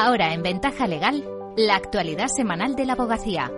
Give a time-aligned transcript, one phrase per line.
[0.00, 1.24] Ahora en Ventaja Legal,
[1.56, 3.50] la actualidad semanal de la abogacía.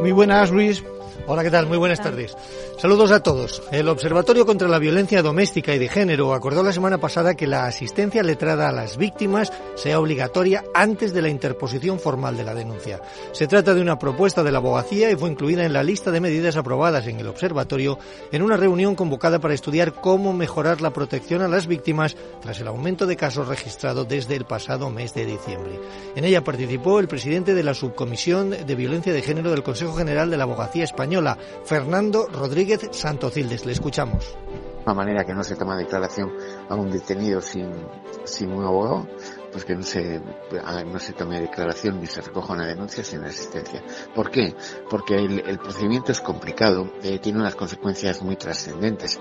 [0.00, 0.82] Muy buenas, Luis.
[1.26, 1.66] Hola, ¿qué tal?
[1.66, 2.36] Muy buenas tardes.
[2.78, 3.62] Saludos a todos.
[3.70, 7.66] El Observatorio contra la Violencia Doméstica y de Género acordó la semana pasada que la
[7.66, 13.00] asistencia letrada a las víctimas sea obligatoria antes de la interposición formal de la denuncia.
[13.32, 16.20] Se trata de una propuesta de la abogacía y fue incluida en la lista de
[16.20, 17.98] medidas aprobadas en el Observatorio
[18.32, 22.68] en una reunión convocada para estudiar cómo mejorar la protección a las víctimas tras el
[22.68, 25.80] aumento de casos registrado desde el pasado mes de diciembre.
[26.16, 30.30] En ella participó el presidente de la Subcomisión de Violencia de Género del Consejo General
[30.30, 30.93] de la Abogacía Española,
[31.64, 33.66] Fernando Rodríguez Santocildes.
[33.66, 34.36] Le escuchamos.
[34.84, 36.30] De una manera que no se toma declaración
[36.68, 37.70] a un detenido sin,
[38.24, 39.08] sin un abogado,
[39.50, 43.82] pues que no se, no se tome declaración ni se recoja una denuncia sin asistencia.
[44.14, 44.54] ¿Por qué?
[44.90, 49.18] Porque el, el procedimiento es complicado, eh, tiene unas consecuencias muy trascendentes.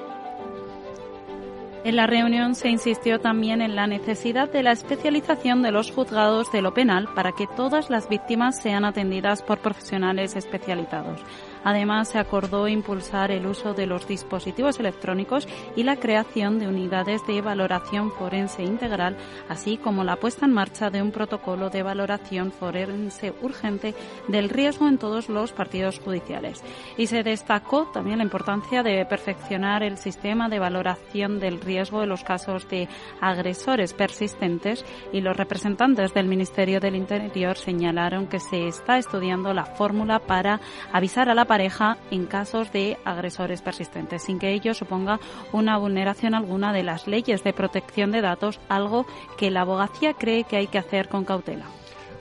[1.85, 6.49] En la reunión se insistió también en la necesidad de la especialización de los juzgados
[6.53, 11.19] de lo penal para que todas las víctimas sean atendidas por profesionales especializados.
[11.63, 17.25] Además, se acordó impulsar el uso de los dispositivos electrónicos y la creación de unidades
[17.27, 19.17] de valoración forense integral,
[19.49, 23.95] así como la puesta en marcha de un protocolo de valoración forense urgente
[24.27, 26.63] del riesgo en todos los partidos judiciales.
[26.97, 32.07] Y se destacó también la importancia de perfeccionar el sistema de valoración del riesgo de
[32.07, 32.87] los casos de
[33.21, 39.65] agresores persistentes y los representantes del Ministerio del Interior señalaron que se está estudiando la
[39.65, 40.59] fórmula para
[40.91, 45.19] avisar a la pareja en casos de agresores persistentes, sin que ello suponga
[45.51, 49.05] una vulneración alguna de las leyes de protección de datos, algo
[49.37, 51.65] que la abogacía cree que hay que hacer con cautela.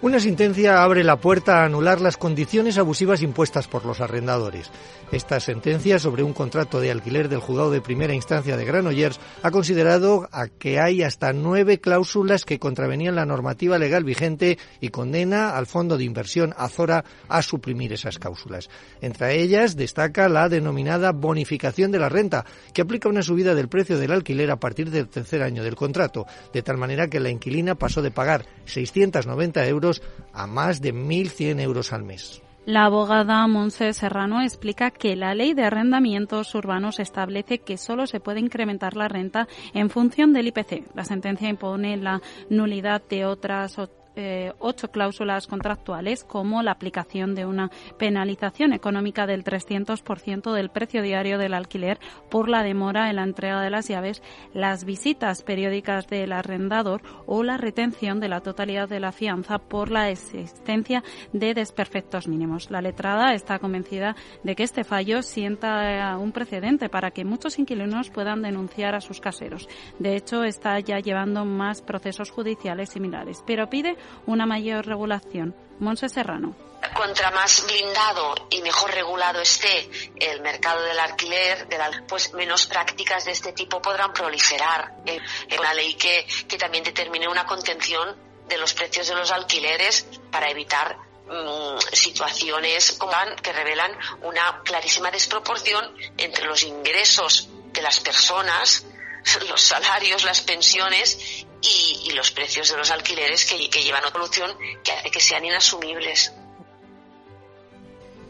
[0.02, 4.68] Una sentencia abre la puerta a anular las condiciones abusivas impuestas por los arrendadores.
[5.12, 9.52] Esta sentencia sobre un contrato de alquiler del juzgado de primera instancia de Granollers ha
[9.52, 10.28] considerado
[10.58, 15.96] que hay hasta nueve cláusulas que contravenían la normativa legal vigente y condena al fondo
[15.96, 18.70] de inversión Azora a suprimir esas cláusulas.
[19.02, 22.44] Entre ellas destaca la denominada bonificación de la renta,
[22.74, 26.26] que aplica una subida del precio del alquiler a partir del tercer año del contrato,
[26.52, 29.91] de tal manera que la inquilina pasó de pagar 690 euros
[30.32, 32.42] a más de 1.100 euros al mes.
[32.64, 38.20] La abogada Monse Serrano explica que la ley de arrendamientos urbanos establece que solo se
[38.20, 40.94] puede incrementar la renta en función del IPC.
[40.94, 43.78] La sentencia impone la nulidad de otras
[44.14, 51.02] eh, ocho cláusulas contractuales, como la aplicación de una penalización económica del 300% del precio
[51.02, 51.98] diario del alquiler
[52.30, 57.42] por la demora en la entrega de las llaves, las visitas periódicas del arrendador o
[57.42, 61.02] la retención de la totalidad de la fianza por la existencia
[61.32, 62.70] de desperfectos mínimos.
[62.70, 68.10] La letrada está convencida de que este fallo sienta un precedente para que muchos inquilinos
[68.10, 69.68] puedan denunciar a sus caseros.
[69.98, 75.54] De hecho, está ya llevando más procesos judiciales similares, pero pide una mayor regulación.
[75.78, 76.54] Monse Serrano.
[76.94, 81.68] Contra más blindado y mejor regulado esté el mercado del alquiler,
[82.08, 84.92] pues menos prácticas de este tipo podrán proliferar.
[85.06, 85.20] Eh,
[85.58, 88.16] una ley que, que también determine una contención
[88.48, 90.96] de los precios de los alquileres para evitar
[91.26, 92.98] mm, situaciones
[93.42, 93.92] que revelan
[94.22, 98.84] una clarísima desproporción entre los ingresos de las personas,
[99.48, 104.92] los salarios, las pensiones y, los precios de los alquileres que, llevan otra solución que
[104.92, 106.32] hace que sean inasumibles.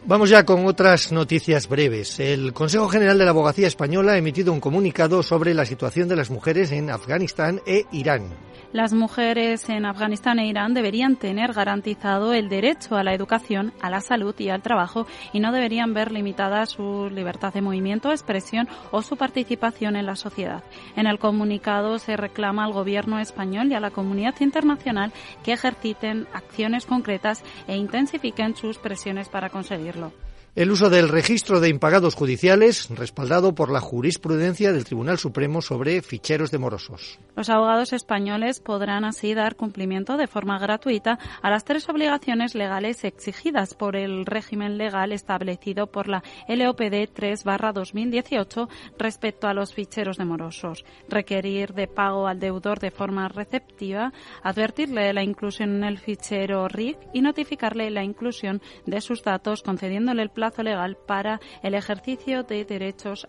[0.05, 2.19] Vamos ya con otras noticias breves.
[2.19, 6.17] El Consejo General de la Abogacía Española ha emitido un comunicado sobre la situación de
[6.17, 8.35] las mujeres en Afganistán e Irán.
[8.73, 13.91] Las mujeres en Afganistán e Irán deberían tener garantizado el derecho a la educación, a
[13.91, 18.67] la salud y al trabajo y no deberían ver limitada su libertad de movimiento, expresión
[18.89, 20.63] o su participación en la sociedad.
[20.95, 26.27] En el comunicado se reclama al gobierno español y a la comunidad internacional que ejerciten
[26.33, 29.49] acciones concretas e intensifiquen sus presiones para
[29.93, 30.11] decirlo.
[30.55, 35.99] El uso del registro de impagados judiciales, respaldado por la jurisprudencia del Tribunal Supremo sobre
[36.03, 37.17] ficheros de morosos.
[37.35, 43.03] Los abogados españoles podrán así dar cumplimiento de forma gratuita a las tres obligaciones legales
[43.03, 48.69] exigidas por el régimen legal establecido por la LOPD 3-2018
[48.99, 50.85] respecto a los ficheros de morosos.
[51.09, 54.13] Requerir de pago al deudor de forma receptiva,
[54.43, 60.21] advertirle la inclusión en el fichero RIC y notificarle la inclusión de sus datos concediéndole
[60.21, 63.25] el plazo legal para el ejercicio de derechos.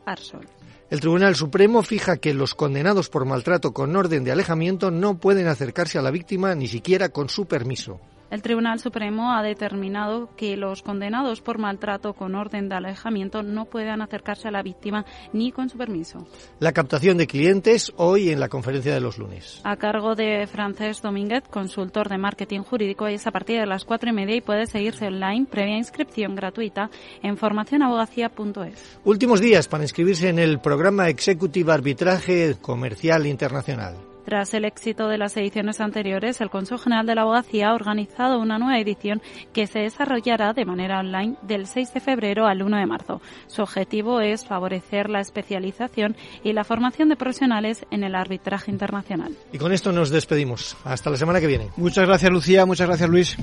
[0.90, 5.46] El Tribunal Supremo fija que los condenados por maltrato con orden de alejamiento no pueden
[5.46, 8.00] acercarse a la víctima ni siquiera con su permiso.
[8.34, 13.66] El Tribunal Supremo ha determinado que los condenados por maltrato con orden de alejamiento no
[13.66, 16.26] puedan acercarse a la víctima ni con su permiso.
[16.58, 19.60] La captación de clientes hoy en la conferencia de los lunes.
[19.62, 24.10] A cargo de Francés Domínguez, consultor de marketing jurídico, es a partir de las cuatro
[24.10, 26.90] y media y puede seguirse online previa inscripción gratuita
[27.22, 28.98] en formacionabogacía.es.
[29.04, 33.94] Últimos días para inscribirse en el programa Executive Arbitraje Comercial Internacional.
[34.24, 38.40] Tras el éxito de las ediciones anteriores, el Consejo General de la Abogacía ha organizado
[38.40, 39.20] una nueva edición
[39.52, 43.20] que se desarrollará de manera online del 6 de febrero al 1 de marzo.
[43.46, 49.36] Su objetivo es favorecer la especialización y la formación de profesionales en el arbitraje internacional.
[49.52, 50.76] Y con esto nos despedimos.
[50.84, 51.68] Hasta la semana que viene.
[51.76, 52.64] Muchas gracias, Lucía.
[52.64, 53.36] Muchas gracias, Luis.